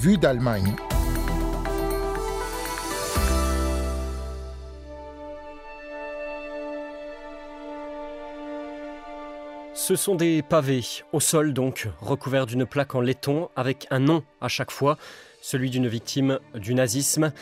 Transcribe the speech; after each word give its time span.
Vue 0.00 0.18
d'Allemagne. 0.18 0.74
Ce 9.74 9.94
sont 9.94 10.16
des 10.16 10.42
pavés, 10.42 10.80
au 11.12 11.20
sol 11.20 11.52
donc, 11.52 11.88
recouverts 12.00 12.46
d'une 12.46 12.66
plaque 12.66 12.96
en 12.96 13.00
laiton 13.00 13.48
avec 13.54 13.86
un 13.90 14.00
nom 14.00 14.24
à 14.40 14.48
chaque 14.48 14.72
fois, 14.72 14.98
celui 15.40 15.70
d'une 15.70 15.86
victime 15.86 16.40
du 16.54 16.74
nazisme. 16.74 17.32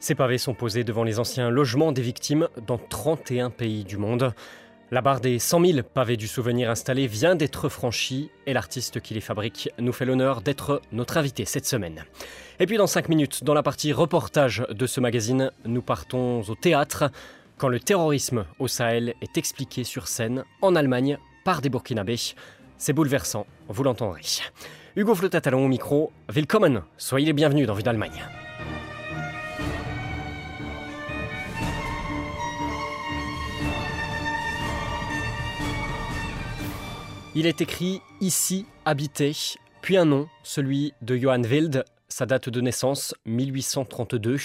Ces 0.00 0.16
pavés 0.16 0.38
sont 0.38 0.54
posés 0.54 0.82
devant 0.82 1.04
les 1.04 1.20
anciens 1.20 1.48
logements 1.48 1.92
des 1.92 2.02
victimes 2.02 2.48
dans 2.66 2.78
31 2.78 3.50
pays 3.50 3.84
du 3.84 3.98
monde. 3.98 4.34
La 4.92 5.00
barre 5.00 5.20
des 5.20 5.40
100 5.40 5.66
000 5.66 5.78
pavés 5.82 6.16
du 6.16 6.28
souvenir 6.28 6.70
installés 6.70 7.08
vient 7.08 7.34
d'être 7.34 7.68
franchie 7.68 8.30
et 8.46 8.52
l'artiste 8.52 9.00
qui 9.00 9.14
les 9.14 9.20
fabrique 9.20 9.68
nous 9.80 9.92
fait 9.92 10.04
l'honneur 10.04 10.42
d'être 10.42 10.80
notre 10.92 11.16
invité 11.16 11.44
cette 11.44 11.66
semaine. 11.66 12.04
Et 12.60 12.66
puis 12.66 12.76
dans 12.76 12.86
5 12.86 13.08
minutes, 13.08 13.42
dans 13.42 13.54
la 13.54 13.64
partie 13.64 13.92
reportage 13.92 14.64
de 14.70 14.86
ce 14.86 15.00
magazine, 15.00 15.50
nous 15.64 15.82
partons 15.82 16.42
au 16.42 16.54
théâtre 16.54 17.10
quand 17.58 17.66
le 17.66 17.80
terrorisme 17.80 18.44
au 18.60 18.68
Sahel 18.68 19.14
est 19.22 19.36
expliqué 19.36 19.82
sur 19.82 20.06
scène 20.06 20.44
en 20.62 20.76
Allemagne 20.76 21.18
par 21.44 21.62
des 21.62 21.68
Burkinabés. 21.68 22.34
C'est 22.78 22.92
bouleversant, 22.92 23.44
vous 23.68 23.82
l'entendrez. 23.82 24.22
Hugo 24.94 25.16
Flotatalon 25.16 25.64
au 25.64 25.68
micro, 25.68 26.12
willkommen, 26.32 26.82
soyez 26.96 27.26
les 27.26 27.32
bienvenus 27.32 27.66
dans 27.66 27.74
Vue 27.74 27.82
d'Allemagne. 27.82 28.22
Il 37.38 37.44
est 37.44 37.60
écrit 37.60 38.00
ici 38.22 38.64
habité, 38.86 39.36
puis 39.82 39.98
un 39.98 40.06
nom, 40.06 40.26
celui 40.42 40.94
de 41.02 41.18
Johann 41.18 41.44
Wild, 41.44 41.84
sa 42.08 42.24
date 42.24 42.48
de 42.48 42.62
naissance 42.62 43.14
1832. 43.26 44.38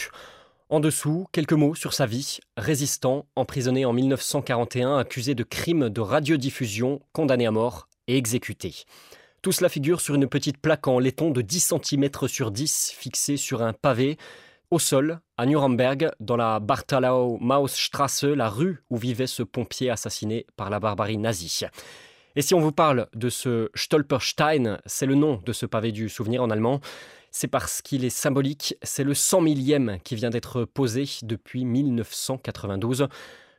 En 0.67 0.81
dessous, 0.81 1.25
quelques 1.31 1.53
mots 1.53 1.73
sur 1.73 1.93
sa 1.93 2.05
vie. 2.05 2.39
Résistant, 2.57 3.27
emprisonné 3.37 3.85
en 3.85 3.93
1941, 3.93 4.97
accusé 4.97 5.35
de 5.35 5.43
crimes 5.43 5.87
de 5.87 6.01
radiodiffusion, 6.01 6.99
condamné 7.13 7.47
à 7.47 7.51
mort 7.51 7.87
et 8.07 8.17
exécuté. 8.17 8.83
Tout 9.41 9.53
cela 9.53 9.69
figure 9.69 10.01
sur 10.01 10.15
une 10.15 10.27
petite 10.27 10.57
plaque 10.57 10.85
en 10.89 10.99
laiton 10.99 11.31
de 11.31 11.41
10 11.41 11.75
cm 11.81 12.09
sur 12.27 12.51
10 12.51 12.93
fixée 12.97 13.37
sur 13.37 13.61
un 13.61 13.71
pavé 13.71 14.17
au 14.69 14.79
sol 14.79 15.21
à 15.37 15.45
Nuremberg, 15.45 16.11
dans 16.19 16.35
la 16.35 16.59
Barthalau 16.59 17.37
Mausstrasse, 17.39 18.23
la 18.23 18.49
rue 18.49 18.83
où 18.89 18.97
vivait 18.97 19.27
ce 19.27 19.43
pompier 19.43 19.89
assassiné 19.89 20.45
par 20.57 20.69
la 20.69 20.81
barbarie 20.81 21.17
nazie. 21.17 21.67
Et 22.35 22.41
si 22.41 22.53
on 22.53 22.59
vous 22.59 22.71
parle 22.71 23.07
de 23.13 23.29
ce 23.29 23.69
Stolperstein, 23.75 24.79
c'est 24.85 25.05
le 25.05 25.15
nom 25.15 25.41
de 25.45 25.53
ce 25.53 25.65
pavé 25.65 25.91
du 25.91 26.07
souvenir 26.09 26.41
en 26.43 26.49
allemand, 26.49 26.79
c'est 27.31 27.47
parce 27.47 27.81
qu'il 27.81 28.05
est 28.05 28.09
symbolique, 28.09 28.75
c'est 28.83 29.03
le 29.03 29.13
100 29.13 29.41
millième 29.41 29.97
qui 30.03 30.15
vient 30.15 30.29
d'être 30.29 30.65
posé 30.65 31.05
depuis 31.23 31.65
1992. 31.65 33.07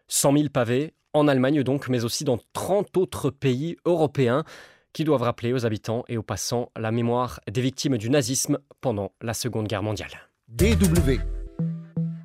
100 0.08 0.36
000 0.36 0.48
pavés, 0.50 0.94
en 1.14 1.28
Allemagne 1.28 1.62
donc, 1.62 1.88
mais 1.88 2.04
aussi 2.04 2.24
dans 2.24 2.38
30 2.52 2.96
autres 2.96 3.30
pays 3.30 3.76
européens, 3.84 4.44
qui 4.92 5.04
doivent 5.04 5.22
rappeler 5.22 5.52
aux 5.52 5.64
habitants 5.64 6.04
et 6.08 6.18
aux 6.18 6.22
passants 6.22 6.70
la 6.76 6.90
mémoire 6.90 7.40
des 7.50 7.62
victimes 7.62 7.96
du 7.96 8.10
nazisme 8.10 8.58
pendant 8.80 9.12
la 9.22 9.32
Seconde 9.32 9.66
Guerre 9.66 9.82
mondiale. 9.82 10.28
DW. 10.48 11.18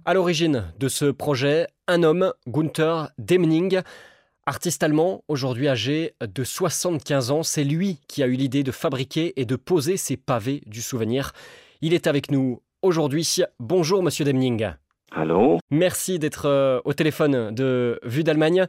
À 0.03 0.13
l'origine 0.13 0.65
de 0.79 0.87
ce 0.87 1.05
projet, 1.05 1.67
un 1.87 2.03
homme, 2.03 2.33
Gunther 2.47 3.09
Demning, 3.17 3.81
Artiste 4.49 4.81
allemand, 4.81 5.25
aujourd'hui 5.27 5.67
âgé 5.67 6.13
de 6.21 6.43
75 6.45 7.31
ans, 7.31 7.43
c'est 7.43 7.65
lui 7.65 7.99
qui 8.07 8.23
a 8.23 8.27
eu 8.27 8.35
l'idée 8.35 8.63
de 8.63 8.71
fabriquer 8.71 9.33
et 9.35 9.43
de 9.43 9.57
poser 9.57 9.97
ces 9.97 10.15
pavés 10.15 10.63
du 10.65 10.81
souvenir. 10.81 11.33
Il 11.81 11.93
est 11.93 12.07
avec 12.07 12.31
nous 12.31 12.61
aujourd'hui. 12.81 13.41
Bonjour 13.59 14.01
Monsieur 14.01 14.23
Demning. 14.23 14.69
Allô? 15.11 15.59
Merci 15.69 16.17
d'être 16.17 16.45
euh, 16.45 16.79
au 16.85 16.93
téléphone 16.93 17.53
de 17.53 17.99
Vue 18.03 18.23
d'Allemagne. 18.23 18.67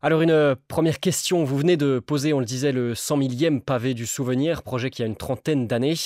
Alors 0.00 0.22
une 0.22 0.54
première 0.68 1.00
question, 1.00 1.42
vous 1.42 1.58
venez 1.58 1.76
de 1.76 1.98
poser, 1.98 2.32
on 2.32 2.38
le 2.38 2.46
disait, 2.46 2.70
le 2.70 2.94
100 2.94 3.16
millième 3.16 3.60
pavé 3.60 3.94
du 3.94 4.06
souvenir, 4.06 4.62
projet 4.62 4.90
qui 4.90 5.02
a 5.02 5.06
une 5.06 5.16
trentaine 5.16 5.66
d'années 5.66 5.96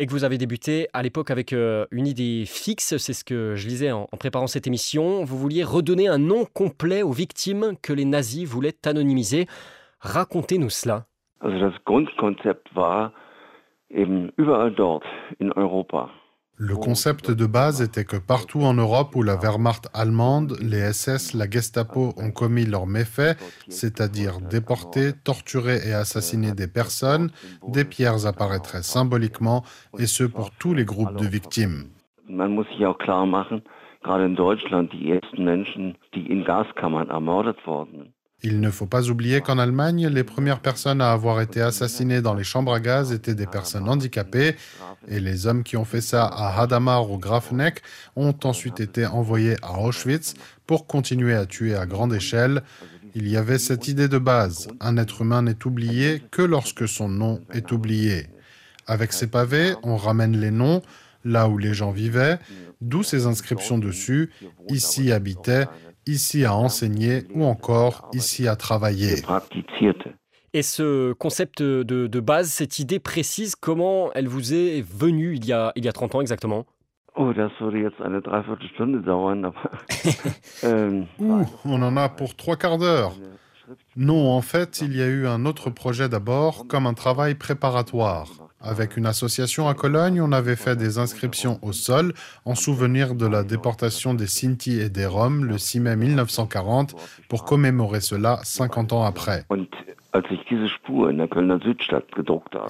et 0.00 0.06
que 0.06 0.12
vous 0.12 0.24
avez 0.24 0.38
débuté 0.38 0.88
à 0.94 1.02
l'époque 1.02 1.30
avec 1.30 1.52
euh, 1.52 1.84
une 1.90 2.06
idée 2.06 2.44
fixe, 2.46 2.96
c'est 2.96 3.12
ce 3.12 3.22
que 3.22 3.54
je 3.54 3.68
lisais 3.68 3.92
en, 3.92 4.06
préparant 4.18 4.46
cette 4.46 4.66
émission. 4.66 5.24
Vous 5.24 5.36
vouliez 5.36 5.62
redonner 5.62 6.08
un 6.08 6.16
nom 6.16 6.46
complet 6.46 7.02
aux 7.02 7.12
victimes 7.12 7.74
que 7.82 7.92
les 7.92 8.06
nazis 8.06 8.48
voulaient 8.48 8.78
anonymiser. 8.86 9.46
Racontez-nous 10.00 10.70
cela. 10.70 11.04
Grundkonzept 11.84 12.74
war 12.74 13.12
eben 13.90 14.30
überall 14.38 14.74
dort 14.74 15.04
in 15.38 15.50
Europa 15.54 16.08
le 16.60 16.76
concept 16.76 17.30
de 17.30 17.46
base 17.46 17.80
était 17.80 18.04
que 18.04 18.18
partout 18.18 18.60
en 18.60 18.74
Europe 18.74 19.16
où 19.16 19.22
la 19.22 19.36
Wehrmacht 19.36 19.88
allemande, 19.94 20.58
les 20.60 20.92
SS, 20.92 21.32
la 21.32 21.48
Gestapo 21.48 22.12
ont 22.18 22.30
commis 22.30 22.66
leurs 22.66 22.86
méfaits, 22.86 23.38
c'est-à-dire 23.70 24.42
déporter, 24.42 25.14
torturer 25.24 25.78
et 25.88 25.94
assassiner 25.94 26.52
des 26.52 26.66
personnes, 26.66 27.30
des 27.66 27.86
pierres 27.86 28.26
apparaîtraient 28.26 28.82
symboliquement, 28.82 29.64
et 29.98 30.04
ce 30.04 30.24
pour 30.24 30.50
tous 30.50 30.74
les 30.74 30.84
groupes 30.84 31.16
de 31.16 31.26
victimes. 31.26 31.84
Il 38.42 38.60
ne 38.60 38.70
faut 38.70 38.86
pas 38.86 39.08
oublier 39.10 39.42
qu'en 39.42 39.58
Allemagne, 39.58 40.08
les 40.08 40.24
premières 40.24 40.60
personnes 40.60 41.02
à 41.02 41.12
avoir 41.12 41.42
été 41.42 41.60
assassinées 41.60 42.22
dans 42.22 42.32
les 42.32 42.44
chambres 42.44 42.72
à 42.72 42.80
gaz 42.80 43.12
étaient 43.12 43.34
des 43.34 43.46
personnes 43.46 43.88
handicapées, 43.88 44.56
et 45.08 45.20
les 45.20 45.46
hommes 45.46 45.62
qui 45.62 45.76
ont 45.76 45.84
fait 45.84 46.00
ça 46.00 46.24
à 46.24 46.60
Hadamar 46.60 47.10
ou 47.10 47.18
Grafeneck 47.18 47.82
ont 48.16 48.34
ensuite 48.44 48.80
été 48.80 49.04
envoyés 49.04 49.56
à 49.62 49.78
Auschwitz 49.78 50.34
pour 50.66 50.86
continuer 50.86 51.34
à 51.34 51.44
tuer 51.44 51.74
à 51.74 51.84
grande 51.84 52.14
échelle. 52.14 52.62
Il 53.14 53.28
y 53.28 53.36
avait 53.36 53.58
cette 53.58 53.88
idée 53.88 54.08
de 54.08 54.18
base, 54.18 54.68
un 54.80 54.96
être 54.96 55.20
humain 55.20 55.42
n'est 55.42 55.66
oublié 55.66 56.22
que 56.30 56.42
lorsque 56.42 56.88
son 56.88 57.08
nom 57.08 57.40
est 57.52 57.72
oublié. 57.72 58.28
Avec 58.86 59.12
ces 59.12 59.26
pavés, 59.26 59.74
on 59.82 59.96
ramène 59.96 60.40
les 60.40 60.50
noms, 60.50 60.80
là 61.24 61.48
où 61.48 61.58
les 61.58 61.74
gens 61.74 61.90
vivaient, 61.90 62.38
d'où 62.80 63.02
ces 63.02 63.26
inscriptions 63.26 63.78
dessus, 63.78 64.30
ici 64.68 65.12
habitait, 65.12 65.66
ici 66.06 66.44
à 66.44 66.54
enseigner 66.54 67.24
ou 67.34 67.44
encore 67.44 68.10
ici 68.12 68.48
à 68.48 68.56
travailler. 68.56 69.16
Et 70.52 70.62
ce 70.62 71.12
concept 71.12 71.62
de, 71.62 72.20
base, 72.20 72.50
cette 72.50 72.78
idée 72.78 72.98
précise, 72.98 73.54
comment 73.54 74.10
elle 74.14 74.26
vous 74.26 74.52
est 74.52 74.82
venue 74.82 75.36
il 75.36 75.46
y 75.46 75.52
a, 75.52 75.72
il 75.76 75.84
y 75.84 75.88
a 75.88 75.92
30 75.92 76.16
ans 76.16 76.20
exactement? 76.20 76.66
Oh. 77.16 77.32
Ähm, 80.62 81.06
on 81.64 81.82
en 81.82 81.96
a 81.96 82.08
pour 82.08 82.36
trois 82.36 82.56
quarts 82.56 82.78
d'heure. 82.78 83.12
Non, 84.02 84.30
en 84.30 84.40
fait, 84.40 84.80
il 84.80 84.96
y 84.96 85.02
a 85.02 85.06
eu 85.06 85.26
un 85.26 85.44
autre 85.44 85.68
projet 85.68 86.08
d'abord, 86.08 86.66
comme 86.66 86.86
un 86.86 86.94
travail 86.94 87.34
préparatoire. 87.34 88.28
Avec 88.58 88.96
une 88.96 89.04
association 89.04 89.68
à 89.68 89.74
Cologne, 89.74 90.22
on 90.22 90.32
avait 90.32 90.56
fait 90.56 90.74
des 90.74 90.96
inscriptions 90.96 91.58
au 91.60 91.72
sol 91.72 92.14
en 92.46 92.54
souvenir 92.54 93.14
de 93.14 93.26
la 93.26 93.44
déportation 93.44 94.14
des 94.14 94.26
Sinti 94.26 94.80
et 94.80 94.88
des 94.88 95.04
Roms 95.04 95.44
le 95.44 95.58
6 95.58 95.80
mai 95.80 95.96
1940 95.96 96.96
pour 97.28 97.44
commémorer 97.44 98.00
cela 98.00 98.40
50 98.42 98.94
ans 98.94 99.04
après. 99.04 99.44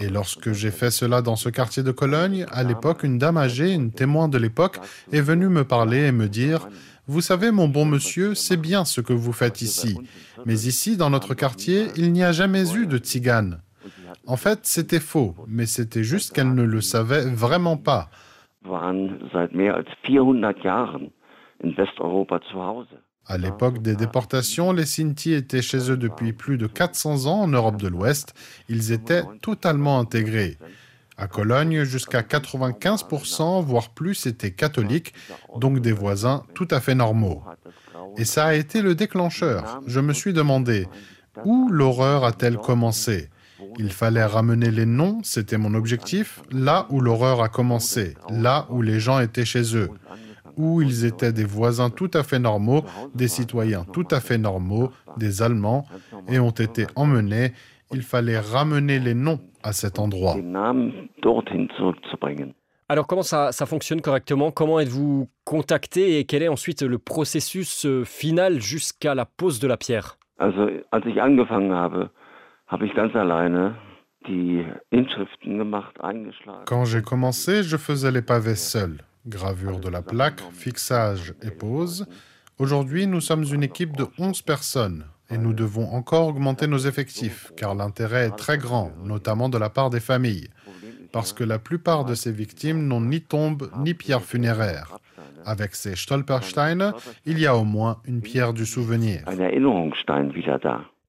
Et 0.01 0.09
lorsque 0.09 0.53
j'ai 0.53 0.71
fait 0.73 0.91
cela 0.91 1.23
dans 1.23 1.37
ce 1.37 1.49
quartier 1.49 1.85
de 1.85 1.93
Cologne, 1.93 2.45
à 2.51 2.65
l'époque, 2.65 3.05
une 3.05 3.19
dame 3.19 3.37
âgée, 3.37 3.73
une 3.73 3.93
témoin 3.93 4.27
de 4.27 4.37
l'époque, 4.37 4.79
est 5.13 5.21
venue 5.21 5.49
me 5.49 5.63
parler 5.63 6.07
et 6.07 6.13
me 6.13 6.29
dire 6.29 6.69
Vous 7.07 7.21
savez, 7.21 7.51
mon 7.51 7.69
bon 7.69 7.85
monsieur, 7.85 8.35
c'est 8.35 8.57
bien 8.57 8.85
ce 8.85 9.01
que 9.01 9.13
vous 9.13 9.33
faites 9.33 9.63
ici. 9.63 9.99
Mais 10.47 10.55
ici, 10.55 10.97
dans 10.97 11.11
notre 11.11 11.35
quartier, 11.35 11.89
il 11.97 12.13
n'y 12.13 12.23
a 12.23 12.33
jamais 12.33 12.75
eu 12.75 12.87
de 12.87 12.99
tziganes. 12.99 13.61
En 14.27 14.37
fait, 14.37 14.61
c'était 14.63 15.01
faux, 15.01 15.35
mais 15.49 15.67
c'était 15.67 16.05
juste 16.05 16.33
qu'elle 16.33 16.55
ne 16.55 16.63
le 16.63 16.81
savait 16.81 17.25
vraiment 17.25 17.77
pas. 17.77 18.11
À 23.27 23.39
l'époque 23.39 23.81
des 23.81 23.97
déportations, 23.97 24.73
les 24.73 24.87
Sinti 24.87 25.33
étaient 25.33 25.63
chez 25.63 25.91
eux 25.91 25.97
depuis 25.97 26.33
plus 26.33 26.59
de 26.59 26.67
400 26.67 27.27
ans 27.27 27.43
en 27.43 27.49
Europe 27.49 27.81
de 27.81 27.89
l'Ouest. 27.89 28.35
Ils 28.69 28.93
étaient 28.93 29.23
totalement 29.41 29.99
intégrés. 29.99 30.59
À 31.21 31.27
Cologne, 31.27 31.85
jusqu'à 31.85 32.23
95%, 32.23 33.63
voire 33.63 33.91
plus, 33.91 34.25
étaient 34.25 34.53
catholiques, 34.53 35.13
donc 35.57 35.81
des 35.81 35.93
voisins 35.93 36.45
tout 36.55 36.67
à 36.71 36.81
fait 36.81 36.95
normaux. 36.95 37.43
Et 38.17 38.25
ça 38.25 38.47
a 38.47 38.55
été 38.55 38.81
le 38.81 38.95
déclencheur. 38.95 39.83
Je 39.87 40.01
me 40.01 40.15
suis 40.15 40.33
demandé, 40.33 40.89
où 41.45 41.69
l'horreur 41.71 42.25
a-t-elle 42.25 42.57
commencé? 42.57 43.29
Il 43.79 43.93
fallait 43.93 44.25
ramener 44.25 44.71
les 44.71 44.87
noms, 44.87 45.21
c'était 45.23 45.59
mon 45.59 45.75
objectif, 45.75 46.41
là 46.51 46.87
où 46.89 47.03
l'horreur 47.03 47.43
a 47.43 47.51
commencé, 47.51 48.15
là 48.31 48.67
où 48.71 48.81
les 48.81 48.99
gens 48.99 49.21
étaient 49.21 49.45
chez 49.45 49.77
eux, 49.77 49.91
où 50.57 50.81
ils 50.81 51.05
étaient 51.05 51.35
des 51.35 51.45
voisins 51.45 51.91
tout 51.91 52.11
à 52.15 52.23
fait 52.23 52.39
normaux, 52.39 52.83
des 53.15 53.29
citoyens 53.29 53.85
tout 53.93 54.09
à 54.11 54.21
fait 54.21 54.39
normaux, 54.39 54.91
des 55.19 55.43
Allemands, 55.43 55.87
et 56.29 56.39
ont 56.39 56.51
été 56.51 56.87
emmenés 56.97 57.53
Il 57.93 58.03
fallait 58.03 58.39
ramener 58.39 59.01
les 59.01 59.15
noms 59.15 59.41
à 59.63 59.73
cet 59.73 59.99
endroit. 59.99 60.37
Alors 62.89 63.07
comment 63.07 63.23
ça, 63.23 63.53
ça 63.53 63.67
fonctionne 63.67 64.01
correctement? 64.01 64.51
Comment 64.51 64.81
êtes-vous 64.81 65.29
contacté 65.45 66.19
et 66.19 66.25
quel 66.25 66.43
est 66.43 66.49
ensuite 66.49 66.83
le 66.83 66.99
processus 66.99 67.87
euh, 67.87 68.05
final 68.05 68.61
jusqu'à 68.61 69.15
la 69.15 69.27
pose 69.27 69.61
de 69.61 69.69
la 69.69 69.77
pierre? 69.77 70.19
Quand 76.67 76.85
j'ai 76.85 77.03
commencé, 77.03 77.63
je 77.63 77.77
faisais 77.77 78.11
les 78.11 78.23
pavés 78.23 78.57
seul. 78.57 78.99
Gravure 79.27 79.79
de 79.79 79.89
la 79.89 80.03
plaque, 80.03 80.41
fixage 80.53 81.35
et 81.43 81.51
pose. 81.51 82.07
Aujourd'hui, 82.59 83.07
nous 83.07 83.21
sommes 83.21 83.45
une 83.45 83.63
équipe 83.63 83.97
de 83.97 84.07
11 84.19 84.43
personnes 84.43 85.05
et 85.31 85.39
nous 85.39 85.53
devons 85.53 85.93
encore 85.93 86.27
augmenter 86.29 86.67
nos 86.67 86.79
effectifs 86.79 87.53
car 87.57 87.75
l'intérêt 87.75 88.27
est 88.27 88.37
très 88.37 88.59
grand, 88.59 88.91
notamment 89.05 89.49
de 89.49 89.59
la 89.59 89.71
part 89.71 89.91
des 89.91 90.01
familles, 90.01 90.49
parce 91.13 91.33
que 91.33 91.45
la 91.45 91.59
plupart 91.59 92.05
de 92.05 92.15
ces 92.15 92.33
victimes 92.33 92.87
n'ont 92.87 93.01
ni 93.01 93.21
tombe 93.21 93.71
ni 93.79 93.95
pierre 93.95 94.23
funéraire. 94.23 94.97
Avec 95.47 95.75
ces 95.75 95.97
Stolpersteine, 95.97 96.93
il 97.25 97.39
y 97.39 97.47
a 97.47 97.57
au 97.57 97.65
moins 97.65 97.99
une 98.05 98.21
pierre 98.21 98.53
du 98.53 98.67
souvenir. 98.67 99.23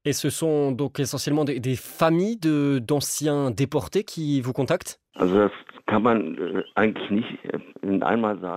Et 0.03 0.13
ce 0.13 0.29
sont 0.29 0.71
donc 0.71 0.99
essentiellement 0.99 1.45
des, 1.45 1.59
des 1.59 1.75
familles 1.75 2.37
de- 2.37 2.79
d'anciens 2.79 3.51
déportés 3.51 4.03
qui 4.03 4.41
vous 4.41 4.53
contactent? 4.53 4.99
Äh, 5.19 5.25
äh. 5.25 5.49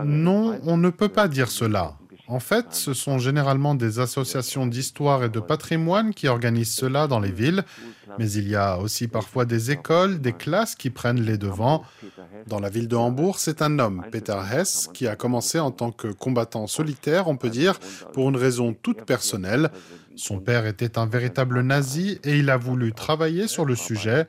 Non, 0.04 0.58
on 0.64 0.76
ne 0.76 0.90
peut 0.90 1.08
pas 1.08 1.28
dire 1.28 1.48
cela. 1.48 1.94
En 2.26 2.40
fait, 2.40 2.66
ce 2.70 2.94
sont 2.94 3.18
généralement 3.18 3.74
des 3.74 3.98
associations 3.98 4.66
d'histoire 4.66 5.24
et 5.24 5.28
de 5.28 5.40
patrimoine 5.40 6.14
qui 6.14 6.26
organisent 6.26 6.74
cela 6.74 7.06
dans 7.06 7.20
les 7.20 7.30
villes, 7.30 7.64
mais 8.18 8.30
il 8.32 8.48
y 8.48 8.56
a 8.56 8.78
aussi 8.78 9.08
parfois 9.08 9.44
des 9.44 9.70
écoles, 9.70 10.20
des 10.20 10.32
classes 10.32 10.74
qui 10.74 10.88
prennent 10.88 11.20
les 11.20 11.36
devants. 11.36 11.84
Dans 12.46 12.60
la 12.60 12.70
ville 12.70 12.88
de 12.88 12.96
Hambourg, 12.96 13.38
c'est 13.38 13.60
un 13.60 13.78
homme, 13.78 14.04
Peter 14.10 14.38
Hess, 14.52 14.88
qui 14.94 15.06
a 15.06 15.16
commencé 15.16 15.60
en 15.60 15.70
tant 15.70 15.90
que 15.90 16.08
combattant 16.08 16.66
solitaire, 16.66 17.28
on 17.28 17.36
peut 17.36 17.50
dire, 17.50 17.78
pour 18.14 18.30
une 18.30 18.36
raison 18.36 18.74
toute 18.74 19.04
personnelle. 19.04 19.70
Son 20.16 20.38
père 20.38 20.66
était 20.66 20.98
un 20.98 21.06
véritable 21.06 21.60
nazi 21.60 22.18
et 22.24 22.38
il 22.38 22.50
a 22.50 22.56
voulu 22.56 22.92
travailler 22.92 23.46
sur 23.46 23.64
le 23.64 23.74
sujet. 23.74 24.26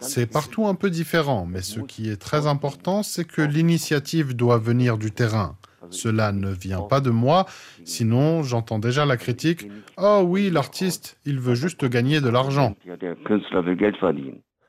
C'est 0.00 0.30
partout 0.30 0.66
un 0.66 0.74
peu 0.74 0.90
différent, 0.90 1.46
mais 1.46 1.62
ce 1.62 1.80
qui 1.80 2.10
est 2.10 2.20
très 2.20 2.46
important, 2.46 3.02
c'est 3.02 3.26
que 3.26 3.42
l'initiative 3.42 4.34
doit 4.34 4.58
venir 4.58 4.98
du 4.98 5.10
terrain. 5.10 5.56
Cela 5.90 6.32
ne 6.32 6.50
vient 6.50 6.80
pas 6.80 7.00
de 7.00 7.10
moi, 7.10 7.46
sinon 7.84 8.42
j'entends 8.42 8.78
déjà 8.78 9.06
la 9.06 9.16
critique 9.16 9.68
Oh 9.96 10.22
oui, 10.26 10.50
l'artiste, 10.50 11.18
il 11.24 11.38
veut 11.38 11.54
juste 11.54 11.84
gagner 11.84 12.20
de 12.20 12.28
l'argent. 12.28 12.74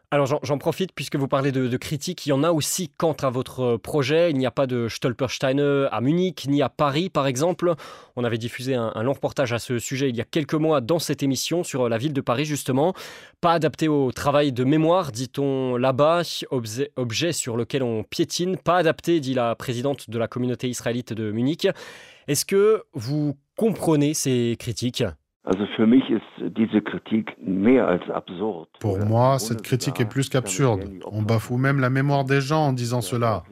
Alors 0.09 0.25
j'en- 0.25 0.57
profite 0.57 0.93
puisque 0.93 1.17
vous 1.17 1.27
parlez 1.27 1.51
de, 1.51 1.75
critiques, 1.75 2.25
il 2.25 2.29
y 2.29 2.31
en 2.31 2.41
a 2.41 2.51
aussi 2.51 2.89
quant 2.95 3.15
à 3.21 3.29
votre 3.29 3.75
projet. 3.75 4.31
Il 4.31 4.37
n'y 4.37 4.45
a 4.45 4.51
pas 4.51 4.65
de 4.65 4.87
Stolpersteine 4.87 5.59
à 5.59 5.99
Munich 5.99 6.45
ni 6.47 6.61
à 6.61 6.69
Paris 6.69 7.09
par 7.09 7.27
exemple. 7.27 7.73
On 8.15 8.23
avait 8.23 8.37
diffusé 8.37 8.73
un, 8.75 9.03
long 9.03 9.11
reportage 9.11 9.51
à 9.51 9.59
ce 9.59 9.79
sujet 9.79 10.07
il 10.07 10.15
y 10.15 10.21
a 10.21 10.23
quelques 10.23 10.53
mois 10.53 10.79
dans 10.79 10.99
cette 10.99 11.23
émission 11.23 11.65
sur 11.65 11.89
la 11.89 11.97
ville 11.97 12.13
de 12.13 12.21
Paris 12.21 12.45
justement. 12.45 12.93
Pas 13.41 13.51
adapté 13.51 13.89
au 13.89 14.13
travail 14.13 14.53
de 14.53 14.63
mémoire, 14.63 15.11
dit-on 15.11 15.75
là-bas, 15.75 16.21
objet 16.51 17.33
sur 17.33 17.57
lequel 17.57 17.83
on 17.83 18.03
piétine. 18.03 18.55
Pas 18.55 18.77
adapté, 18.77 19.19
dit 19.19 19.33
la 19.33 19.55
présidente 19.55 20.09
de 20.09 20.17
la 20.17 20.29
communauté 20.29 20.69
israélite 20.69 21.11
de 21.11 21.31
Munich. 21.31 21.67
Est-ce 22.29 22.45
que 22.45 22.83
vous 22.93 23.37
comprenez 23.57 24.13
ces 24.13 24.55
critiques? 24.57 25.03
Pour 28.79 28.99
moi, 28.99 29.39
cette 29.39 29.61
critique 29.61 29.99
est 30.01 30.05
plus 30.05 30.29
qu'absurde. 30.29 30.81
On 31.11 31.21
bafoue 31.21 31.57
même 31.57 31.79
la 31.79 31.89
mémoire 31.89 32.25
des 32.25 32.41
gens 32.41 32.67
en 32.67 32.73
disant 32.73 33.01
cela. 33.01 33.43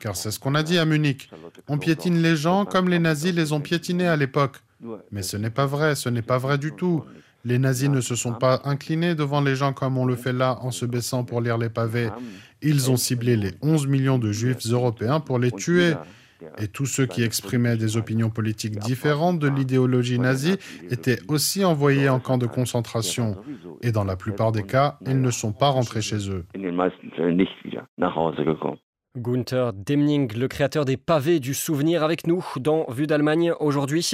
Car 0.00 0.16
c'est 0.16 0.30
ce 0.30 0.40
qu'on 0.40 0.54
a 0.54 0.62
dit 0.62 0.78
à 0.78 0.84
Munich. 0.84 1.30
On 1.68 1.78
piétine 1.78 2.22
les 2.22 2.36
gens 2.36 2.64
comme 2.64 2.88
les 2.88 2.98
nazis 2.98 3.34
les 3.34 3.52
ont 3.52 3.60
piétinés 3.60 4.08
à 4.08 4.16
l'époque. 4.16 4.56
Mais 5.10 5.22
ce 5.22 5.36
n'est 5.36 5.50
pas 5.50 5.66
vrai, 5.66 5.94
ce 5.94 6.08
n'est 6.08 6.22
pas 6.22 6.38
vrai 6.38 6.58
du 6.58 6.72
tout. 6.72 7.04
Les 7.44 7.58
nazis 7.58 7.88
ne 7.88 8.00
se 8.00 8.14
sont 8.14 8.32
pas 8.34 8.60
inclinés 8.64 9.14
devant 9.14 9.40
les 9.40 9.56
gens 9.56 9.72
comme 9.72 9.98
on 9.98 10.06
le 10.06 10.16
fait 10.16 10.32
là 10.32 10.58
en 10.62 10.70
se 10.70 10.86
baissant 10.86 11.24
pour 11.24 11.40
lire 11.40 11.58
les 11.58 11.68
pavés. 11.68 12.08
Ils 12.62 12.90
ont 12.90 12.96
ciblé 12.96 13.36
les 13.36 13.52
11 13.62 13.86
millions 13.88 14.18
de 14.18 14.30
juifs 14.32 14.64
européens 14.70 15.20
pour 15.20 15.38
les 15.38 15.50
tuer. 15.50 15.94
Et 16.58 16.68
tous 16.68 16.86
ceux 16.86 17.06
qui 17.06 17.22
exprimaient 17.22 17.76
des 17.76 17.96
opinions 17.96 18.30
politiques 18.30 18.78
différentes 18.78 19.38
de 19.38 19.48
l'idéologie 19.48 20.18
nazie 20.18 20.56
étaient 20.90 21.18
aussi 21.28 21.64
envoyés 21.64 22.08
en 22.08 22.20
camp 22.20 22.38
de 22.38 22.46
concentration. 22.46 23.36
Et 23.82 23.92
dans 23.92 24.04
la 24.04 24.16
plupart 24.16 24.52
des 24.52 24.64
cas, 24.64 24.98
ils 25.06 25.20
ne 25.20 25.30
sont 25.30 25.52
pas 25.52 25.68
rentrés 25.68 26.02
chez 26.02 26.30
eux. 26.30 26.44
Gunther 29.14 29.74
Demning, 29.74 30.34
le 30.34 30.48
créateur 30.48 30.86
des 30.86 30.96
pavés 30.96 31.38
du 31.38 31.52
souvenir, 31.52 32.02
avec 32.02 32.26
nous 32.26 32.42
dans 32.58 32.86
Vue 32.88 33.06
d'Allemagne 33.06 33.52
aujourd'hui. 33.60 34.12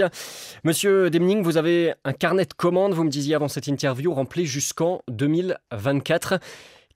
Monsieur 0.64 1.08
Demning, 1.08 1.40
vous 1.42 1.56
avez 1.56 1.92
un 2.04 2.12
carnet 2.12 2.46
de 2.46 2.52
commandes, 2.52 2.94
vous 2.94 3.04
me 3.04 3.08
disiez 3.08 3.36
avant 3.36 3.46
cette 3.46 3.68
interview, 3.68 4.12
rempli 4.12 4.44
jusqu'en 4.44 5.02
2024. 5.08 6.40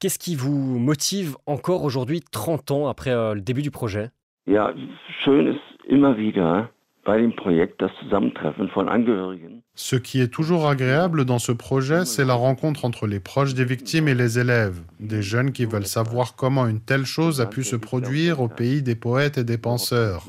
Qu'est-ce 0.00 0.18
qui 0.18 0.34
vous 0.34 0.80
motive 0.80 1.36
encore 1.46 1.84
aujourd'hui, 1.84 2.22
30 2.32 2.72
ans 2.72 2.88
après 2.88 3.10
euh, 3.10 3.34
le 3.34 3.40
début 3.40 3.62
du 3.62 3.70
projet? 3.70 4.10
Ja, 4.46 4.74
schön 5.22 5.46
ist 5.46 5.60
immer 5.86 6.16
wieder 6.16 6.70
bei 7.04 7.18
dem 7.18 7.34
Projekt 7.34 7.80
das 7.80 7.92
Zusammentreffen 8.00 8.68
von 8.68 8.88
Angehörigen. 8.88 9.62
Ce 9.74 9.96
qui 9.96 10.20
est 10.20 10.32
toujours 10.32 10.66
agréable 10.66 11.24
dans 11.24 11.38
ce 11.38 11.52
projet, 11.52 12.04
c'est 12.04 12.24
la 12.24 12.34
rencontre 12.34 12.84
entre 12.84 13.06
les 13.06 13.20
proches 13.20 13.54
des 13.54 13.64
victimes 13.64 14.08
et 14.08 14.14
les 14.14 14.38
élèves, 14.40 14.82
des 14.98 15.22
jeunes 15.22 15.52
qui 15.52 15.64
veulent 15.64 15.86
savoir 15.86 16.34
comment 16.34 16.66
une 16.66 16.80
telle 16.80 17.06
chose 17.06 17.40
a 17.40 17.46
pu 17.46 17.62
se 17.62 17.76
produire 17.76 18.40
au 18.40 18.48
pays 18.48 18.82
des 18.82 18.96
poètes 18.96 19.38
et 19.38 19.44
des 19.44 19.58
penseurs. 19.58 20.26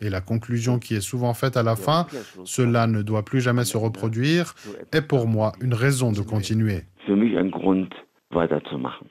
Et 0.00 0.08
la 0.08 0.20
conclusion 0.20 0.78
qui 0.78 0.94
est 0.94 1.00
souvent 1.00 1.34
faite 1.34 1.56
à 1.56 1.64
la 1.64 1.74
fin, 1.74 2.06
cela 2.44 2.86
ne 2.86 3.02
doit 3.02 3.24
plus 3.24 3.40
jamais 3.40 3.64
se 3.64 3.76
reproduire, 3.76 4.54
est 4.92 5.02
pour 5.02 5.26
moi 5.26 5.52
une 5.60 5.74
raison 5.74 6.12
de 6.12 6.20
continuer. 6.20 6.84
Für 7.06 7.16
mich 7.16 7.36
ein 7.36 7.50
Grund, 7.50 7.92
weiterzumachen. 8.30 9.08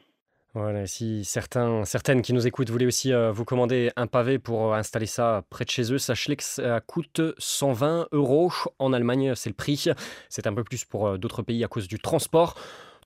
Voilà, 0.59 0.87
si 0.87 1.23
certains, 1.23 1.85
certaines 1.85 2.23
qui 2.23 2.33
nous 2.33 2.47
écoutent 2.47 2.71
voulaient 2.71 2.87
aussi 2.87 3.13
euh, 3.13 3.31
vous 3.31 3.45
commander 3.45 3.91
un 3.95 4.07
pavé 4.07 4.39
pour 4.39 4.73
euh, 4.73 4.77
installer 4.77 5.05
ça 5.05 5.43
près 5.51 5.65
de 5.65 5.69
chez 5.69 5.93
eux, 5.93 5.99
sachez 5.99 6.35
que 6.35 6.43
ça 6.43 6.81
coûte 6.81 7.21
120 7.37 8.07
euros. 8.11 8.51
En 8.79 8.91
Allemagne, 8.91 9.35
c'est 9.35 9.51
le 9.51 9.55
prix. 9.55 9.85
C'est 10.29 10.47
un 10.47 10.55
peu 10.55 10.63
plus 10.63 10.83
pour 10.83 11.09
euh, 11.09 11.19
d'autres 11.19 11.43
pays 11.43 11.63
à 11.63 11.67
cause 11.67 11.87
du 11.87 11.99
transport. 11.99 12.55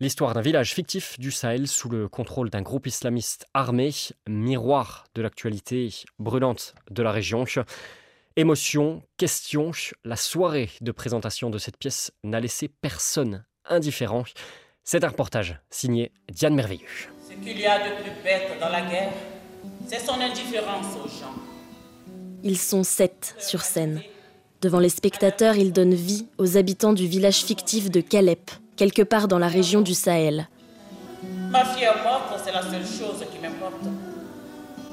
L'histoire 0.00 0.34
d'un 0.34 0.40
village 0.40 0.74
fictif 0.74 1.18
du 1.20 1.30
Sahel 1.30 1.68
sous 1.68 1.88
le 1.88 2.08
contrôle 2.08 2.50
d'un 2.50 2.62
groupe 2.62 2.88
islamiste 2.88 3.46
armé, 3.54 3.92
miroir 4.28 5.04
de 5.14 5.22
l'actualité 5.22 5.90
brûlante 6.18 6.74
de 6.90 7.04
la 7.04 7.12
région. 7.12 7.44
Émotion, 8.34 9.02
question, 9.16 9.70
la 10.04 10.16
soirée 10.16 10.70
de 10.80 10.90
présentation 10.90 11.50
de 11.50 11.58
cette 11.58 11.76
pièce 11.76 12.12
n'a 12.24 12.40
laissé 12.40 12.66
personne 12.66 13.44
indifférent. 13.64 14.24
C'est 14.82 15.04
un 15.04 15.08
reportage 15.08 15.60
signé 15.70 16.10
Diane 16.32 16.56
Merveilleux. 16.56 16.88
Ce 17.32 17.44
qu'il 17.44 17.60
y 17.60 17.66
a 17.66 17.78
de 17.78 18.02
plus 18.02 18.12
bête 18.22 18.58
dans 18.60 18.68
la 18.68 18.82
guerre, 18.82 19.12
c'est 19.86 20.00
son 20.00 20.20
indifférence 20.20 20.96
aux 21.02 21.08
gens. 21.08 21.34
Ils 22.42 22.58
sont 22.58 22.84
sept 22.84 23.34
sur 23.38 23.62
scène. 23.62 24.02
Devant 24.60 24.80
les 24.80 24.88
spectateurs, 24.88 25.56
ils 25.56 25.72
donnent 25.72 25.94
vie 25.94 26.26
aux 26.38 26.56
habitants 26.56 26.92
du 26.92 27.06
village 27.06 27.42
fictif 27.44 27.90
de 27.90 28.00
Calep, 28.00 28.50
quelque 28.76 29.02
part 29.02 29.28
dans 29.28 29.38
la 29.38 29.48
région 29.48 29.80
du 29.80 29.94
Sahel. 29.94 30.48
Ma 31.50 31.64
fière 31.64 32.02
morte, 32.04 32.40
c'est 32.44 32.52
la 32.52 32.62
seule 32.62 32.86
chose 32.86 33.24
qui 33.32 33.38
m'importe. 33.38 33.82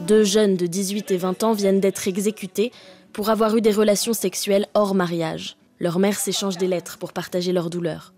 Deux 0.01 0.24
jeunes 0.24 0.55
de 0.55 0.65
18 0.65 1.12
et 1.12 1.17
20 1.17 1.43
ans 1.43 1.53
viennent 1.53 1.81
d'être 1.81 2.08
exécutés 2.08 2.72
pour 3.12 3.29
avoir 3.29 3.55
eu 3.58 3.62
des 3.62 3.72
relations 3.72 4.13
sexuelles 4.13 4.67
hors 4.74 4.96
mariage. 4.96 5.58
Leurs 5.79 6.00
mères 6.00 6.19
s'échangent 6.19 6.58
des 6.58 6.67
lettres 6.67 6.98
pour 6.98 7.12
partager 7.12 7.51
leur 7.51 7.69
douleur. 7.69 8.13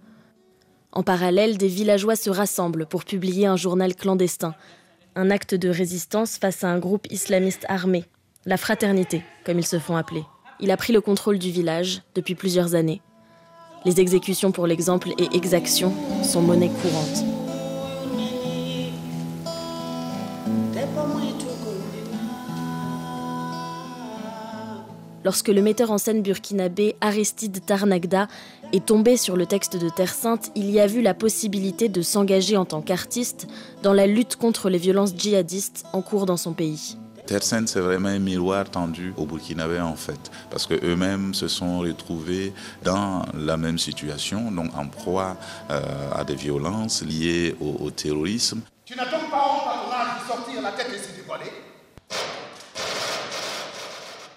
En 0.94 1.04
parallèle, 1.04 1.58
des 1.58 1.70
villageois 1.70 2.18
se 2.18 2.30
rassemblent 2.30 2.86
pour 2.86 3.06
publier 3.06 3.46
un 3.46 3.56
journal 3.56 3.96
clandestin, 3.96 4.54
un 5.16 5.32
acte 5.32 5.56
de 5.56 5.70
résistance 5.70 6.38
face 6.38 6.66
à 6.66 6.70
un 6.70 6.80
groupe 6.80 7.08
islamiste 7.10 7.66
armé, 7.70 8.04
la 8.46 8.58
fraternité, 8.58 9.24
comme 9.46 9.60
ils 9.60 9.66
se 9.66 9.80
font 9.80 9.96
appeler. 9.96 10.26
Il 10.60 10.70
a 10.70 10.78
pris 10.78 10.92
le 10.92 11.00
contrôle 11.00 11.40
du 11.40 11.50
village 11.50 12.02
depuis 12.14 12.36
plusieurs 12.36 12.76
années. 12.76 13.02
Les 13.86 14.02
exécutions 14.02 14.52
pour 14.52 14.68
l'exemple 14.68 15.10
et 15.18 15.36
exactions 15.36 15.94
sont 16.24 16.42
monnaie 16.42 16.70
courante. 16.70 17.26
Lorsque 25.24 25.50
le 25.50 25.62
metteur 25.62 25.92
en 25.92 25.98
scène 25.98 26.24
burkinabé 26.24 26.96
Aristide 27.00 27.64
Tarnagda 27.66 28.28
est 28.74 28.86
tombé 28.86 29.18
sur 29.18 29.36
le 29.36 29.46
texte 29.46 29.78
de 29.78 29.90
Terre 29.90 30.14
Sainte, 30.14 30.52
il 30.56 30.70
y 30.70 30.80
a 30.80 30.88
vu 30.88 31.02
la 31.02 31.14
possibilité 31.14 31.90
de 31.90 32.02
s'engager 32.02 32.58
en 32.58 32.66
tant 32.66 32.82
qu'artiste 32.82 33.48
dans 33.84 33.94
la 33.94 34.08
lutte 34.08 34.36
contre 34.36 34.70
les 34.70 34.78
violences 34.78 35.14
djihadistes 35.16 35.86
en 35.94 36.02
cours 36.02 36.26
dans 36.26 36.38
son 36.38 36.54
pays. 36.54 36.98
Terre 37.28 37.44
Sainte, 37.44 37.68
c'est 37.68 37.80
vraiment 37.80 38.10
un 38.10 38.20
miroir 38.20 38.70
tendu 38.70 39.14
aux 39.18 39.26
Burkinabés 39.26 39.80
en 39.80 39.96
fait, 39.96 40.32
parce 40.50 40.66
qu'eux-mêmes 40.66 41.34
se 41.34 41.48
sont 41.48 41.80
retrouvés 41.80 42.54
dans 42.84 43.24
la 43.34 43.58
même 43.58 43.78
situation, 43.78 44.52
donc 44.52 44.76
en 44.76 44.88
proie 44.88 45.38
euh, 45.70 45.82
à 46.14 46.24
des 46.24 46.36
violences 46.36 47.04
liées 47.04 47.56
au, 47.62 47.86
au 47.86 47.92
terrorisme. 47.92 48.62
Tu 48.86 48.96
n'as 48.96 49.06
donc 49.06 49.30
pas 49.30 49.38
honte 49.38 49.68
à 49.68 49.86
ton 49.86 49.94
âge 49.94 50.22
de 50.22 50.28
sortir 50.28 50.62
la 50.62 50.72
tête 50.72 50.90
ici 50.90 51.10
dévoilée 51.16 51.52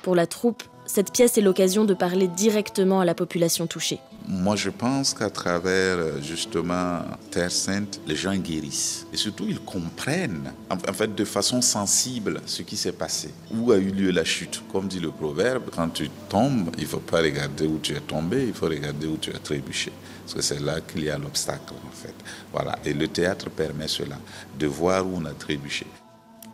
Pour 0.03 0.15
la 0.15 0.27
troupe, 0.27 0.63
cette 0.87 1.13
pièce 1.13 1.39
est 1.39 1.41
l'occasion 1.41 1.85
de 1.85 1.95
parler 1.95 2.29
directement 2.29 3.01
à 3.01 3.05
la 3.05 3.15
population 3.15 3.67
touchée. 3.67 4.01
Moi, 4.27 4.57
je 4.57 4.71
pense 4.71 5.13
qu'à 5.13 5.29
travers 5.29 5.99
euh, 5.99 6.23
justement 6.23 7.03
Terre 7.31 7.51
Sainte, 7.51 8.01
les 8.07 8.17
gens 8.17 8.35
guérissent. 8.35 9.07
Et 9.13 9.19
surtout, 9.19 9.45
ils 9.47 9.61
comprennent, 9.61 10.53
en 10.71 10.77
en 10.77 10.93
fait, 10.95 11.15
de 11.15 11.25
façon 11.27 11.61
sensible, 11.61 12.41
ce 12.47 12.63
qui 12.63 12.77
s'est 12.77 12.93
passé. 12.93 13.35
Où 13.55 13.71
a 13.73 13.77
eu 13.77 13.91
lieu 13.91 14.11
la 14.11 14.25
chute? 14.25 14.63
Comme 14.73 14.89
dit 14.89 15.01
le 15.01 15.11
proverbe, 15.11 15.65
quand 15.75 15.91
tu 15.91 16.09
tombes, 16.31 16.71
il 16.79 16.85
ne 16.85 16.89
faut 16.89 17.01
pas 17.01 17.21
regarder 17.21 17.67
où 17.67 17.79
tu 17.79 17.93
es 17.93 18.01
tombé, 18.01 18.47
il 18.47 18.55
faut 18.55 18.67
regarder 18.67 19.07
où 19.07 19.19
tu 19.19 19.31
as 19.31 19.39
trébuché. 19.39 19.93
Parce 20.23 20.35
que 20.35 20.43
c'est 20.43 20.61
là 20.61 20.81
qu'il 20.81 21.05
y 21.05 21.11
a 21.11 21.19
l'obstacle, 21.19 21.75
en 21.87 21.95
fait. 21.95 22.15
Voilà. 22.51 22.79
Et 22.87 22.95
le 22.95 23.09
théâtre 23.09 23.51
permet 23.51 23.89
cela, 23.89 24.17
de 24.59 24.67
voir 24.67 25.07
où 25.07 25.17
on 25.17 25.25
a 25.27 25.35
trébuché. 25.35 25.87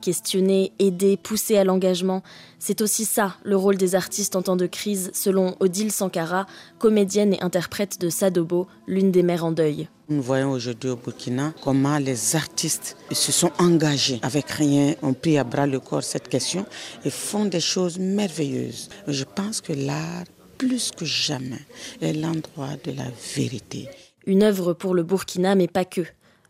Questionner, 0.00 0.72
aider, 0.78 1.16
pousser 1.16 1.58
à 1.58 1.64
l'engagement, 1.64 2.22
c'est 2.58 2.80
aussi 2.80 3.04
ça 3.04 3.36
le 3.42 3.56
rôle 3.56 3.76
des 3.76 3.94
artistes 3.94 4.34
en 4.34 4.42
temps 4.42 4.56
de 4.56 4.66
crise, 4.66 5.10
selon 5.12 5.56
Odile 5.60 5.92
Sankara, 5.92 6.46
comédienne 6.78 7.34
et 7.34 7.42
interprète 7.42 8.00
de 8.00 8.08
Sadobo, 8.08 8.66
l'une 8.86 9.10
des 9.10 9.22
mères 9.22 9.44
en 9.44 9.52
deuil. 9.52 9.88
Nous 10.08 10.22
voyons 10.22 10.50
aujourd'hui 10.50 10.90
au 10.90 10.96
Burkina 10.96 11.52
comment 11.62 11.98
les 11.98 12.34
artistes 12.34 12.96
se 13.12 13.30
sont 13.30 13.52
engagés 13.58 14.18
avec 14.22 14.50
rien, 14.50 14.94
ont 15.02 15.12
pris 15.12 15.38
à 15.38 15.44
bras 15.44 15.66
le 15.66 15.78
corps 15.78 16.02
cette 16.02 16.28
question 16.28 16.66
et 17.04 17.10
font 17.10 17.44
des 17.44 17.60
choses 17.60 17.98
merveilleuses. 17.98 18.88
Je 19.06 19.24
pense 19.24 19.60
que 19.60 19.72
l'art, 19.72 20.24
plus 20.58 20.90
que 20.90 21.04
jamais, 21.04 21.64
est 22.00 22.12
l'endroit 22.12 22.76
de 22.84 22.92
la 22.92 23.04
vérité. 23.36 23.88
Une 24.26 24.42
œuvre 24.42 24.72
pour 24.72 24.94
le 24.94 25.02
Burkina, 25.02 25.54
mais 25.54 25.68
pas 25.68 25.84
que. 25.84 26.02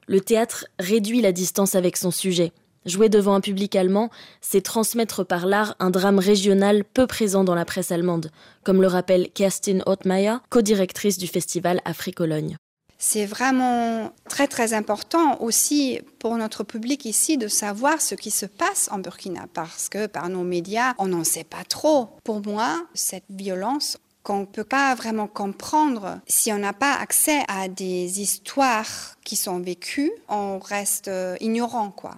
Le 0.06 0.20
théâtre 0.20 0.66
réduit 0.78 1.20
la 1.20 1.32
distance 1.32 1.74
avec 1.74 1.96
son 1.96 2.10
sujet. 2.10 2.52
Jouer 2.86 3.10
devant 3.10 3.34
un 3.34 3.42
public 3.42 3.76
allemand, 3.76 4.08
c'est 4.40 4.62
transmettre 4.62 5.22
par 5.22 5.44
l'art 5.44 5.76
un 5.80 5.90
drame 5.90 6.18
régional 6.18 6.82
peu 6.82 7.06
présent 7.06 7.44
dans 7.44 7.54
la 7.54 7.66
presse 7.66 7.92
allemande, 7.92 8.30
comme 8.64 8.80
le 8.80 8.86
rappelle 8.86 9.30
Kerstin 9.32 9.80
Ottmeier, 9.84 10.36
co-directrice 10.48 11.18
du 11.18 11.26
festival 11.26 11.82
Afrique-Cologne. 11.84 12.56
C'est 12.96 13.26
vraiment 13.26 14.12
très 14.28 14.46
très 14.46 14.72
important 14.72 15.40
aussi 15.40 16.00
pour 16.18 16.36
notre 16.36 16.64
public 16.64 17.04
ici 17.04 17.36
de 17.36 17.48
savoir 17.48 18.00
ce 18.00 18.14
qui 18.14 18.30
se 18.30 18.46
passe 18.46 18.88
en 18.92 18.98
Burkina 18.98 19.46
parce 19.52 19.88
que 19.88 20.06
par 20.06 20.28
nos 20.28 20.44
médias, 20.44 20.94
on 20.98 21.08
n'en 21.08 21.24
sait 21.24 21.44
pas 21.44 21.64
trop. 21.66 22.08
Pour 22.24 22.46
moi, 22.46 22.82
cette 22.94 23.24
violence 23.30 23.98
qu'on 24.22 24.40
ne 24.40 24.44
peut 24.44 24.64
pas 24.64 24.94
vraiment 24.94 25.26
comprendre 25.26 26.20
si 26.26 26.52
on 26.52 26.58
n'a 26.58 26.74
pas 26.74 26.94
accès 26.94 27.42
à 27.48 27.68
des 27.68 28.20
histoires 28.20 29.16
qui 29.24 29.36
sont 29.36 29.60
vécues, 29.60 30.12
on 30.28 30.58
reste 30.58 31.08
euh, 31.08 31.36
ignorant 31.40 31.90
quoi. 31.90 32.16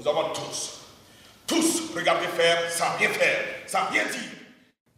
Nous 0.00 0.08
avons 0.08 0.32
tous, 0.32 0.80
tous 1.46 1.94
regardé 1.94 2.26
faire 2.28 2.70
faire, 3.06 3.90
dire. 3.90 4.02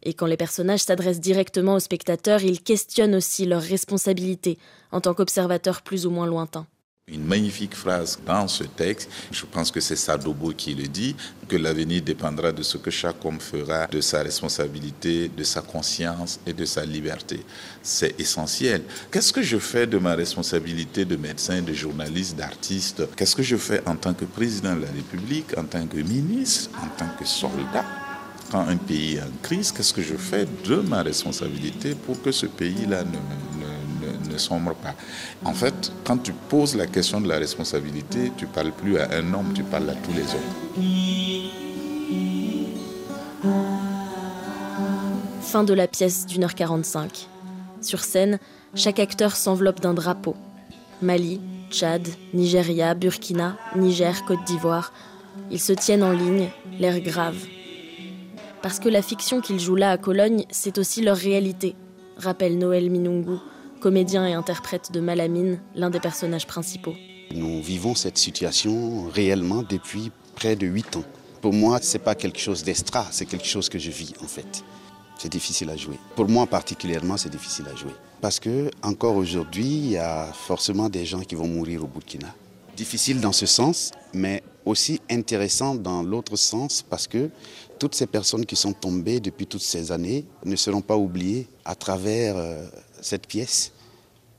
Et 0.01 0.13
quand 0.13 0.27
les 0.27 0.37
personnages 0.37 0.83
s'adressent 0.83 1.19
directement 1.19 1.73
aux 1.73 1.81
spectateurs, 1.81 2.41
ils 2.41 2.63
questionnent 2.63 3.15
aussi 3.15 3.45
leurs 3.45 3.61
responsabilités 3.61 4.57
en 4.93 5.01
tant 5.01 5.13
qu'observateurs 5.13 5.81
plus 5.81 6.05
ou 6.05 6.09
moins 6.09 6.25
lointains. 6.25 6.67
Une 7.09 7.25
magnifique 7.25 7.75
phrase 7.75 8.17
dans 8.25 8.47
ce 8.47 8.63
texte, 8.63 9.09
je 9.29 9.45
pense 9.45 9.71
que 9.71 9.81
c'est 9.81 9.97
Sadobo 9.97 10.53
qui 10.55 10.73
le 10.73 10.87
dit, 10.87 11.17
que 11.49 11.57
l'avenir 11.57 12.01
dépendra 12.01 12.53
de 12.53 12.63
ce 12.63 12.77
que 12.77 12.89
chaque 12.89 13.25
homme 13.25 13.41
fera 13.41 13.87
de 13.87 13.99
sa 13.99 14.23
responsabilité, 14.23 15.27
de 15.27 15.43
sa 15.43 15.59
conscience 15.61 16.39
et 16.47 16.53
de 16.53 16.63
sa 16.63 16.85
liberté. 16.85 17.41
C'est 17.81 18.17
essentiel. 18.17 18.83
Qu'est-ce 19.11 19.33
que 19.33 19.41
je 19.41 19.57
fais 19.57 19.85
de 19.85 19.97
ma 19.97 20.15
responsabilité 20.15 21.03
de 21.03 21.17
médecin, 21.17 21.61
de 21.61 21.73
journaliste, 21.73 22.37
d'artiste? 22.37 23.03
Qu'est-ce 23.17 23.35
que 23.35 23.43
je 23.43 23.57
fais 23.57 23.85
en 23.85 23.97
tant 23.97 24.13
que 24.13 24.23
président 24.23 24.73
de 24.73 24.83
la 24.83 24.91
République, 24.91 25.57
en 25.57 25.65
tant 25.65 25.85
que 25.85 25.97
ministre, 25.97 26.71
en 26.81 26.87
tant 26.97 27.09
que 27.19 27.25
soldat? 27.25 27.85
Quand 28.49 28.65
un 28.65 28.77
pays 28.77 29.15
est 29.15 29.21
en 29.21 29.31
crise, 29.41 29.73
qu'est-ce 29.73 29.93
que 29.93 30.01
je 30.01 30.15
fais 30.15 30.47
de 30.63 30.77
ma 30.77 31.03
responsabilité 31.03 31.95
pour 31.95 32.21
que 32.21 32.31
ce 32.31 32.45
pays-là 32.45 33.03
ne, 33.03 33.52
ne, 34.33 34.37
sombre 34.37 34.73
pas 34.75 34.93
En 35.45 35.53
fait, 35.53 35.91
quand 36.03 36.17
tu 36.17 36.33
poses 36.33 36.75
la 36.75 36.87
question 36.87 37.21
de 37.21 37.27
la 37.27 37.37
responsabilité, 37.37 38.31
tu 38.37 38.47
parles 38.47 38.71
plus 38.71 38.97
à 38.97 39.09
un 39.11 39.33
homme, 39.33 39.53
tu 39.53 39.63
parles 39.63 39.89
à 39.89 39.95
tous 39.95 40.13
les 40.13 40.23
hommes. 40.23 40.53
Fin 45.41 45.63
de 45.63 45.73
la 45.73 45.87
pièce 45.87 46.25
d'une 46.25 46.43
heure 46.43 46.55
45. 46.55 47.27
Sur 47.81 48.03
scène, 48.03 48.39
chaque 48.75 48.99
acteur 48.99 49.35
s'enveloppe 49.35 49.81
d'un 49.81 49.93
drapeau. 49.93 50.35
Mali, 51.01 51.41
Tchad, 51.69 52.07
Nigeria, 52.33 52.93
Burkina, 52.95 53.57
Niger, 53.75 54.25
Côte 54.25 54.43
d'Ivoire. 54.45 54.93
Ils 55.51 55.59
se 55.59 55.73
tiennent 55.73 56.03
en 56.03 56.11
ligne, 56.11 56.49
l'air 56.79 56.99
grave, 57.01 57.37
parce 58.63 58.79
que 58.79 58.87
la 58.87 59.01
fiction 59.01 59.41
qu'ils 59.41 59.59
jouent 59.59 59.75
là 59.75 59.91
à 59.91 59.97
Cologne, 59.97 60.45
c'est 60.49 60.77
aussi 60.77 61.01
leur 61.01 61.17
réalité, 61.17 61.75
rappelle 62.15 62.57
Noël 62.57 62.89
Minungu, 62.89 63.37
comédien 63.83 64.25
et 64.25 64.31
interprète 64.31 64.93
de 64.93 65.01
Malamine, 65.01 65.59
l'un 65.75 65.89
des 65.89 65.99
personnages 65.99 66.47
principaux. 66.47 66.95
Nous 67.35 67.61
vivons 67.61 67.95
cette 67.95 68.17
situation 68.17 69.09
réellement 69.09 69.61
depuis 69.61 70.09
près 70.35 70.55
de 70.55 70.65
huit 70.65 70.95
ans. 70.95 71.03
Pour 71.41 71.51
moi, 71.51 71.81
ce 71.81 71.97
n'est 71.97 72.03
pas 72.03 72.15
quelque 72.15 72.39
chose 72.39 72.63
d'extra, 72.63 73.05
c'est 73.11 73.25
quelque 73.25 73.45
chose 73.45 73.67
que 73.67 73.77
je 73.77 73.91
vis 73.91 74.13
en 74.23 74.27
fait. 74.27 74.63
C'est 75.19 75.29
difficile 75.29 75.69
à 75.69 75.75
jouer. 75.75 75.99
Pour 76.15 76.29
moi 76.29 76.47
particulièrement, 76.47 77.17
c'est 77.17 77.29
difficile 77.29 77.65
à 77.69 77.75
jouer. 77.75 77.91
Parce 78.21 78.39
que 78.39 78.71
encore 78.81 79.17
aujourd'hui, 79.17 79.65
il 79.65 79.91
y 79.91 79.97
a 79.97 80.31
forcément 80.31 80.87
des 80.87 81.05
gens 81.05 81.19
qui 81.19 81.35
vont 81.35 81.49
mourir 81.49 81.83
au 81.83 81.87
Burkina. 81.87 82.33
Difficile 82.77 83.19
dans 83.19 83.33
ce 83.33 83.45
sens, 83.45 83.91
mais 84.13 84.43
aussi 84.65 85.01
intéressant 85.11 85.75
dans 85.75 86.03
l'autre 86.03 86.37
sens 86.37 86.85
parce 86.89 87.05
que 87.05 87.29
toutes 87.79 87.95
ces 87.95 88.07
personnes 88.07 88.45
qui 88.45 88.55
sont 88.55 88.71
tombées 88.71 89.19
depuis 89.19 89.45
toutes 89.45 89.61
ces 89.61 89.91
années 89.91 90.23
ne 90.45 90.55
seront 90.55 90.79
pas 90.81 90.95
oubliées 90.95 91.47
à 91.65 91.75
travers 91.75 92.37
euh, 92.37 92.65
cette 93.03 93.27
pièce. 93.27 93.71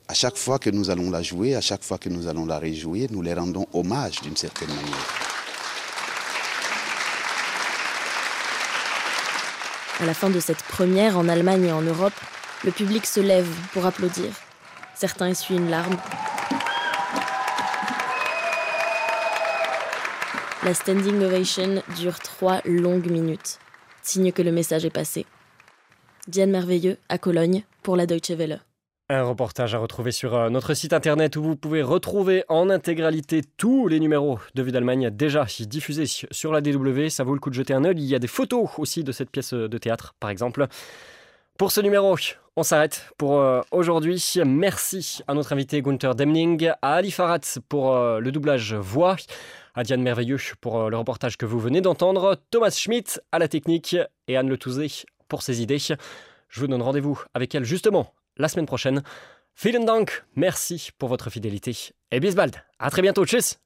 À 0.09 0.15
chaque 0.15 0.37
fois 0.37 0.59
que 0.59 0.71
nous 0.71 0.91
allons 0.91 1.11
la 1.11 1.23
jouer, 1.23 1.55
à 1.55 1.61
chaque 1.61 1.83
fois 1.83 1.99
que 1.99 2.09
nous 2.09 2.29
allons 2.29 2.47
la 2.47 2.59
réjouir, 2.59 3.09
nous 3.11 3.23
les 3.23 3.35
rendons 3.35 3.67
hommage 3.73 4.21
d'une 4.21 4.37
certaine 4.37 4.69
manière. 4.69 5.25
À 10.01 10.07
la 10.07 10.15
fin 10.15 10.29
de 10.29 10.41
cette 10.41 10.63
première 10.63 11.17
en 11.17 11.29
Allemagne 11.29 11.65
et 11.65 11.73
en 11.73 11.81
Europe, 11.81 12.13
le 12.65 12.73
public 12.73 13.07
se 13.07 13.21
lève 13.21 13.49
pour 13.73 13.87
applaudir. 13.87 14.31
Certains 14.95 15.29
essuient 15.29 15.57
une 15.57 15.71
larme. 15.71 15.97
La 20.65 20.75
standing 20.75 21.23
ovation 21.23 21.83
dure 21.97 22.19
trois 22.21 22.61
longues 22.65 23.11
minutes, 23.11 23.59
signe 24.03 24.33
que 24.33 24.43
le 24.43 24.51
message 24.51 24.85
est 24.85 24.91
passé. 24.91 25.27
Diane 26.27 26.51
Merveilleux 26.51 26.97
à 27.09 27.19
Cologne 27.19 27.65
pour 27.85 27.95
la 27.95 28.07
Deutsche 28.07 28.31
Welle. 28.31 28.63
Un 29.11 29.23
reportage 29.23 29.75
à 29.75 29.79
retrouver 29.79 30.11
sur 30.11 30.35
euh, 30.35 30.49
notre 30.49 30.73
site 30.73 30.95
internet 30.95 31.37
où 31.37 31.43
vous 31.43 31.57
pouvez 31.57 31.83
retrouver 31.83 32.43
en 32.49 32.71
intégralité 32.71 33.43
tous 33.59 33.87
les 33.87 34.01
numéros 34.01 34.39
de 34.55 34.63
Vue 34.63 34.73
d'Allemagne 34.73 35.11
déjà 35.11 35.47
diffusés 35.61 36.07
sur 36.07 36.53
la 36.53 36.63
DW. 36.63 37.09
Ça 37.11 37.23
vaut 37.23 37.35
le 37.35 37.41
coup 37.41 37.51
de 37.51 37.55
jeter 37.55 37.75
un 37.75 37.85
œil. 37.85 37.97
Il 37.99 38.07
y 38.07 38.15
a 38.15 38.19
des 38.19 38.27
photos 38.27 38.71
aussi 38.79 39.05
de 39.05 39.13
cette 39.13 39.31
pièce 39.31 39.53
de 39.53 39.79
théâtre, 39.79 40.15
par 40.19 40.31
exemple. 40.31 40.67
Pour 41.59 41.71
ce 41.71 41.83
numéro, 41.83 42.17
on 42.57 42.63
s'arrête 42.63 43.13
pour 43.19 43.39
euh, 43.39 43.61
aujourd'hui. 43.71 44.25
Merci 44.47 45.23
à 45.29 45.35
notre 45.35 45.53
invité 45.53 45.83
Gunther 45.83 46.15
Demning, 46.15 46.71
à 46.81 46.95
Ali 46.95 47.11
Farad 47.11 47.45
pour 47.69 47.95
euh, 47.95 48.19
le 48.19 48.33
doublage 48.33 48.73
voix, 48.73 49.17
à 49.75 49.83
Diane 49.83 50.03
Merveilleux 50.03 50.39
pour 50.63 50.89
le 50.89 50.97
reportage 50.97 51.37
que 51.37 51.45
vous 51.45 51.61
venez 51.61 51.83
d'entendre, 51.83 52.41
Thomas 52.51 52.71
Schmidt 52.71 53.21
à 53.31 53.39
la 53.39 53.49
technique 53.49 53.95
et 54.27 54.39
Anne 54.39 54.49
Le 54.49 54.57
pour 55.29 55.43
ses 55.43 55.61
idées. 55.61 55.79
Je 56.55 56.61
vous 56.61 56.69
donne 56.69 56.83
rendez-vous 56.83 57.21
avec 57.35 57.53
elle 57.57 57.65
justement 57.65 58.15
la 58.37 58.47
semaine 58.47 58.67
prochaine. 58.67 59.03
Vielen 59.61 59.85
Dank, 59.85 60.25
merci 60.37 60.91
pour 60.99 61.09
votre 61.09 61.29
fidélité 61.29 61.77
et 62.13 62.21
bis 62.21 62.37
bald. 62.37 62.55
À 62.79 62.91
très 62.91 63.03
bientôt, 63.03 63.27
tchuss 63.27 63.59